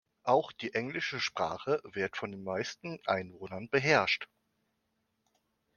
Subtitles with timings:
[0.23, 4.27] Auch die englische Sprache wird von den meisten Einwohnern beherrscht.